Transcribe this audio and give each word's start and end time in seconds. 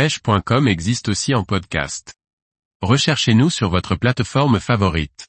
pêche.com 0.00 0.66
existe 0.66 1.10
aussi 1.10 1.34
en 1.34 1.44
podcast. 1.44 2.14
Recherchez-nous 2.80 3.50
sur 3.50 3.68
votre 3.68 3.96
plateforme 3.96 4.58
favorite. 4.58 5.28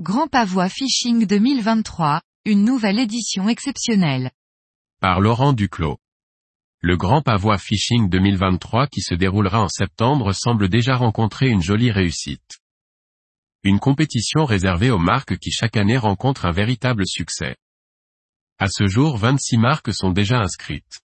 Grand 0.00 0.26
Pavois 0.26 0.70
Fishing 0.70 1.26
2023, 1.26 2.22
une 2.46 2.64
nouvelle 2.64 2.98
édition 2.98 3.50
exceptionnelle. 3.50 4.30
Par 5.02 5.20
Laurent 5.20 5.52
Duclos. 5.52 5.98
Le 6.80 6.96
Grand 6.96 7.20
Pavois 7.20 7.58
Fishing 7.58 8.08
2023 8.08 8.86
qui 8.86 9.02
se 9.02 9.12
déroulera 9.12 9.60
en 9.60 9.68
septembre 9.68 10.32
semble 10.32 10.70
déjà 10.70 10.96
rencontrer 10.96 11.50
une 11.50 11.60
jolie 11.60 11.90
réussite. 11.90 12.58
Une 13.64 13.80
compétition 13.80 14.46
réservée 14.46 14.90
aux 14.90 14.98
marques 14.98 15.36
qui 15.36 15.50
chaque 15.50 15.76
année 15.76 15.98
rencontrent 15.98 16.46
un 16.46 16.52
véritable 16.52 17.06
succès. 17.06 17.54
À 18.58 18.68
ce 18.68 18.86
jour 18.86 19.18
26 19.18 19.58
marques 19.58 19.92
sont 19.92 20.10
déjà 20.10 20.38
inscrites. 20.38 21.02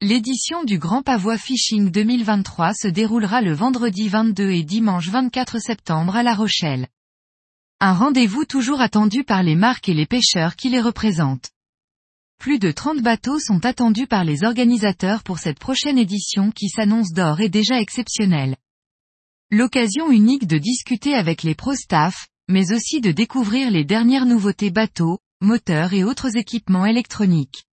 L'édition 0.00 0.62
du 0.62 0.78
Grand 0.78 1.02
Pavois 1.02 1.38
Fishing 1.38 1.90
2023 1.90 2.72
se 2.72 2.86
déroulera 2.86 3.40
le 3.40 3.52
vendredi 3.52 4.08
22 4.08 4.52
et 4.52 4.62
dimanche 4.62 5.08
24 5.08 5.58
septembre 5.58 6.14
à 6.14 6.22
La 6.22 6.36
Rochelle. 6.36 6.86
Un 7.80 7.94
rendez-vous 7.94 8.44
toujours 8.44 8.80
attendu 8.80 9.24
par 9.24 9.42
les 9.42 9.56
marques 9.56 9.88
et 9.88 9.94
les 9.94 10.06
pêcheurs 10.06 10.54
qui 10.54 10.68
les 10.68 10.80
représentent. 10.80 11.50
Plus 12.38 12.60
de 12.60 12.70
30 12.70 13.02
bateaux 13.02 13.40
sont 13.40 13.66
attendus 13.66 14.06
par 14.06 14.22
les 14.22 14.44
organisateurs 14.44 15.24
pour 15.24 15.40
cette 15.40 15.58
prochaine 15.58 15.98
édition 15.98 16.52
qui 16.52 16.68
s'annonce 16.68 17.12
d'or 17.12 17.40
et 17.40 17.48
déjà 17.48 17.80
exceptionnelle. 17.80 18.54
L'occasion 19.50 20.12
unique 20.12 20.46
de 20.46 20.58
discuter 20.58 21.14
avec 21.14 21.42
les 21.42 21.56
pro-staff, 21.56 22.28
mais 22.48 22.72
aussi 22.72 23.00
de 23.00 23.10
découvrir 23.10 23.72
les 23.72 23.84
dernières 23.84 24.26
nouveautés 24.26 24.70
bateaux, 24.70 25.18
moteurs 25.40 25.92
et 25.92 26.04
autres 26.04 26.36
équipements 26.36 26.86
électroniques. 26.86 27.64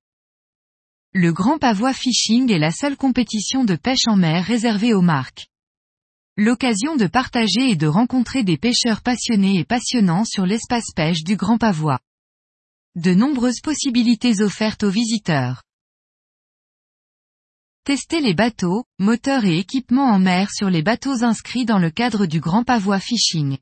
Le 1.17 1.31
Grand 1.31 1.57
Pavois 1.57 1.93
Fishing 1.93 2.51
est 2.51 2.59
la 2.59 2.71
seule 2.71 2.97
compétition 2.97 3.63
de 3.63 3.77
pêche 3.77 4.05
en 4.07 4.17
mer 4.17 4.43
réservée 4.43 4.93
aux 4.93 5.01
marques. 5.01 5.47
L'occasion 6.35 6.97
de 6.97 7.07
partager 7.07 7.69
et 7.69 7.77
de 7.77 7.87
rencontrer 7.87 8.43
des 8.43 8.57
pêcheurs 8.57 9.01
passionnés 9.01 9.57
et 9.57 9.63
passionnants 9.63 10.25
sur 10.25 10.45
l'espace 10.45 10.91
pêche 10.93 11.23
du 11.23 11.37
Grand 11.37 11.57
Pavois. 11.57 12.01
De 12.95 13.13
nombreuses 13.13 13.61
possibilités 13.63 14.41
offertes 14.41 14.83
aux 14.83 14.89
visiteurs. 14.89 15.63
Tester 17.85 18.19
les 18.19 18.33
bateaux, 18.33 18.83
moteurs 18.99 19.45
et 19.45 19.57
équipements 19.57 20.11
en 20.11 20.19
mer 20.19 20.51
sur 20.51 20.69
les 20.69 20.83
bateaux 20.83 21.23
inscrits 21.23 21.63
dans 21.63 21.79
le 21.79 21.91
cadre 21.91 22.25
du 22.25 22.41
Grand 22.41 22.65
Pavois 22.65 22.99
Fishing. 22.99 23.57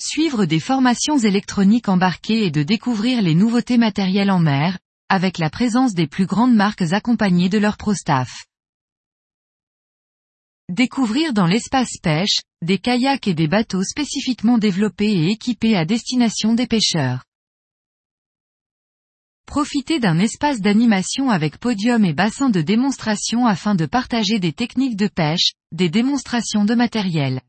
Suivre 0.00 0.46
des 0.46 0.60
formations 0.60 1.18
électroniques 1.18 1.90
embarquées 1.90 2.46
et 2.46 2.50
de 2.50 2.62
découvrir 2.62 3.20
les 3.20 3.34
nouveautés 3.34 3.76
matérielles 3.76 4.30
en 4.30 4.38
mer, 4.38 4.78
avec 5.08 5.38
la 5.38 5.50
présence 5.50 5.94
des 5.94 6.06
plus 6.06 6.26
grandes 6.26 6.54
marques 6.54 6.92
accompagnées 6.92 7.48
de 7.48 7.58
leur 7.58 7.76
pro-staff. 7.76 8.46
Découvrir 10.68 11.32
dans 11.32 11.46
l'espace 11.46 11.98
pêche, 12.02 12.40
des 12.60 12.78
kayaks 12.78 13.28
et 13.28 13.34
des 13.34 13.46
bateaux 13.46 13.84
spécifiquement 13.84 14.58
développés 14.58 15.12
et 15.12 15.30
équipés 15.30 15.76
à 15.76 15.84
destination 15.84 16.54
des 16.54 16.66
pêcheurs. 16.66 17.24
Profiter 19.46 20.00
d'un 20.00 20.18
espace 20.18 20.60
d'animation 20.60 21.30
avec 21.30 21.58
podium 21.58 22.04
et 22.04 22.12
bassin 22.12 22.50
de 22.50 22.60
démonstration 22.62 23.46
afin 23.46 23.76
de 23.76 23.86
partager 23.86 24.40
des 24.40 24.52
techniques 24.52 24.96
de 24.96 25.06
pêche, 25.06 25.52
des 25.70 25.88
démonstrations 25.88 26.64
de 26.64 26.74
matériel. 26.74 27.40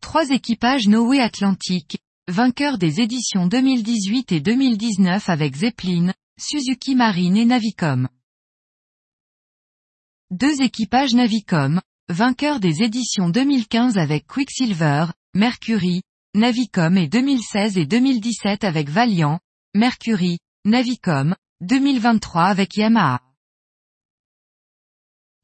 Trois 0.00 0.30
équipages 0.30 0.88
Noé 0.88 1.20
Atlantique, 1.20 1.98
vainqueurs 2.28 2.78
des 2.78 3.02
éditions 3.02 3.46
2018 3.46 4.32
et 4.32 4.40
2019 4.40 5.28
avec 5.28 5.56
Zeppelin, 5.56 6.14
Suzuki 6.40 6.94
Marine 6.94 7.36
et 7.36 7.44
Navicom. 7.44 8.08
Deux 10.30 10.62
équipages 10.62 11.12
Navicom, 11.12 11.82
vainqueurs 12.08 12.60
des 12.60 12.82
éditions 12.82 13.28
2015 13.28 13.98
avec 13.98 14.26
Quicksilver, 14.26 15.06
Mercury, 15.34 16.00
Navicom 16.34 16.96
et 16.96 17.08
2016 17.08 17.76
et 17.76 17.84
2017 17.84 18.64
avec 18.64 18.88
Valiant, 18.88 19.38
Mercury, 19.74 20.38
Navicom, 20.64 21.36
2023 21.60 22.44
avec 22.44 22.74
Yamaha. 22.76 23.20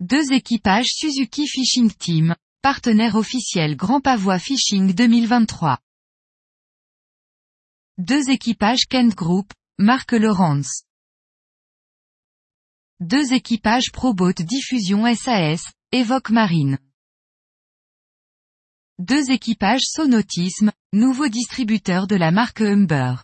Deux 0.00 0.32
équipages 0.32 0.88
Suzuki 0.94 1.46
Fishing 1.46 1.92
Team, 1.92 2.34
partenaire 2.62 3.16
officiel 3.16 3.76
Grand 3.76 4.00
Pavois 4.00 4.38
Fishing 4.38 4.94
2023. 4.94 5.78
Deux 8.00 8.30
équipages 8.30 8.86
Kent 8.88 9.14
Group, 9.14 9.52
marque 9.78 10.12
Lawrence. 10.12 10.84
Deux 12.98 13.34
équipages 13.34 13.92
Proboat 13.92 14.32
Diffusion 14.32 15.04
SAS, 15.14 15.70
Evoque 15.92 16.30
Marine. 16.30 16.78
Deux 18.98 19.30
équipages 19.30 19.82
Sonotisme, 19.84 20.72
nouveau 20.94 21.28
distributeur 21.28 22.06
de 22.06 22.16
la 22.16 22.30
marque 22.30 22.62
Humber. 22.62 23.16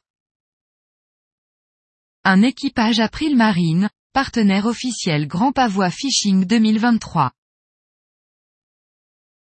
Un 2.24 2.42
équipage 2.42 3.00
April 3.00 3.34
Marine, 3.34 3.88
partenaire 4.12 4.66
officiel 4.66 5.26
Grand 5.26 5.52
Pavois 5.52 5.90
Fishing 5.90 6.44
2023. 6.44 7.32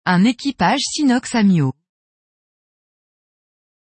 Un 0.07 0.25
équipage 0.25 0.81
Sinox 0.81 1.35
Amio. 1.35 1.75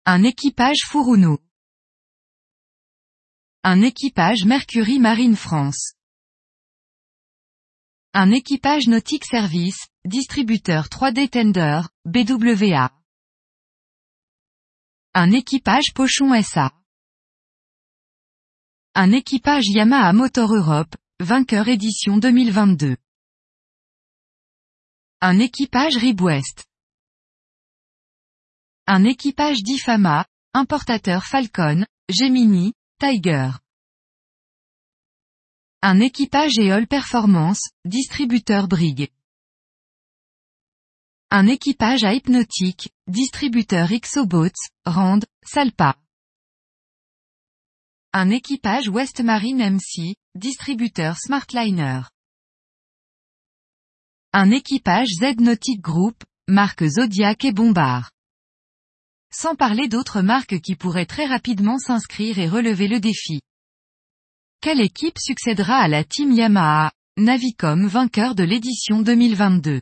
Un 0.06 0.22
équipage 0.22 0.80
Furuno. 0.86 1.38
Un 3.62 3.80
équipage 3.80 4.44
Mercury 4.44 4.98
Marine 4.98 5.34
France. 5.34 5.94
Un 8.12 8.30
équipage 8.30 8.86
Nautique 8.86 9.24
Service, 9.24 9.86
distributeur 10.04 10.88
3D 10.88 11.30
Tender, 11.30 11.80
BWA. 12.04 12.92
Un 15.14 15.30
équipage 15.30 15.94
Pochon 15.94 16.38
SA. 16.42 16.70
Un 18.94 19.10
équipage 19.12 19.68
Yamaha 19.68 20.12
Motor 20.12 20.54
Europe, 20.54 20.94
vainqueur 21.18 21.68
édition 21.68 22.18
2022. 22.18 22.98
Un 25.22 25.38
équipage 25.38 25.96
Ribwest. 25.96 26.66
Un 28.86 29.04
équipage 29.04 29.62
d'Ifama, 29.62 30.26
importateur 30.52 31.24
Falcon, 31.24 31.86
Gemini, 32.10 32.74
Tiger. 33.00 33.52
Un 35.80 36.00
équipage 36.00 36.58
Eol 36.58 36.86
Performance, 36.86 37.70
distributeur 37.86 38.68
Brig. 38.68 39.10
Un 41.30 41.46
équipage 41.46 42.04
à 42.04 42.12
Hypnotique, 42.12 42.90
distributeur 43.06 43.88
Xobots, 43.88 44.52
Rand, 44.84 45.20
Salpa. 45.46 45.96
Un 48.12 48.28
équipage 48.28 48.90
West 48.90 49.22
Marine 49.22 49.76
MC, 49.76 50.14
distributeur 50.34 51.16
Smartliner. 51.16 52.02
Un 54.34 54.50
équipage 54.50 55.08
Z 55.08 55.40
Nautic 55.40 55.80
Group, 55.80 56.22
marque 56.48 56.84
Zodiac 56.84 57.46
et 57.46 57.52
Bombard 57.52 58.13
sans 59.34 59.54
parler 59.56 59.88
d'autres 59.88 60.22
marques 60.22 60.60
qui 60.60 60.76
pourraient 60.76 61.06
très 61.06 61.26
rapidement 61.26 61.78
s'inscrire 61.78 62.38
et 62.38 62.48
relever 62.48 62.88
le 62.88 63.00
défi. 63.00 63.40
Quelle 64.60 64.80
équipe 64.80 65.18
succédera 65.18 65.76
à 65.76 65.88
la 65.88 66.04
Team 66.04 66.32
Yamaha, 66.32 66.92
Navicom 67.16 67.86
vainqueur 67.86 68.34
de 68.34 68.44
l'édition 68.44 69.02
2022 69.02 69.80